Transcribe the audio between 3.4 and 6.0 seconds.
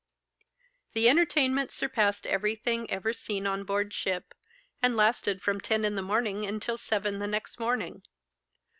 on board ship, and lasted from ten in